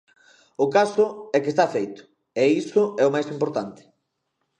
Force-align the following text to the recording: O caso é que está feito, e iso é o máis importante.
O 0.63 0.65
caso 0.75 1.05
é 1.35 1.37
que 1.43 1.51
está 1.53 1.65
feito, 1.75 2.01
e 2.41 2.43
iso 2.61 2.83
é 3.01 3.03
o 3.05 3.13
máis 3.15 3.27
importante. 3.35 3.81